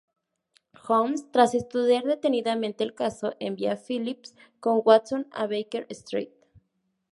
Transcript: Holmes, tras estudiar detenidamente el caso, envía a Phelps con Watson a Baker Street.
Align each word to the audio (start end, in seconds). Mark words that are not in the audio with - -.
Holmes, 0.87 1.29
tras 1.31 1.53
estudiar 1.53 2.05
detenidamente 2.05 2.83
el 2.83 2.95
caso, 2.95 3.35
envía 3.39 3.73
a 3.73 3.77
Phelps 3.77 4.33
con 4.59 4.81
Watson 4.83 5.27
a 5.29 5.45
Baker 5.45 5.85
Street. 5.91 6.29